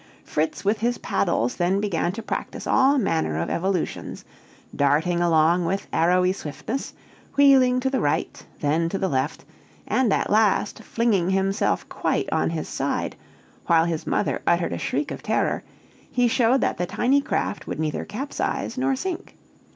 [0.23, 4.25] Fritz with his paddles then began to practice all manner of evolutions:
[4.75, 6.93] darting along with arrowy swiftness,
[7.35, 9.45] wheeling to the right, then to the left;
[9.85, 13.15] and at last, flinging himself quite on his side,
[13.67, 15.61] while his mother uttered a shriek of terror,
[16.11, 19.35] he showed that the tiny craft would neither capsize nor sink.